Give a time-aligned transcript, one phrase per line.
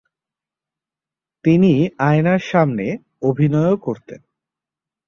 [1.45, 1.71] তিনি
[1.99, 2.85] আয়নার সামনে
[3.21, 4.21] অভিনয়ও করতেন।